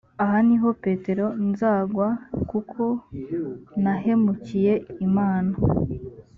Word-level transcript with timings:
aha 0.23 0.37
ni 0.47 0.55
ho 0.61 0.69
petero 0.83 1.25
nzagwa 1.47 2.07
kuko 2.49 2.83
nahemukiye 3.83 4.73
imana 5.07 5.53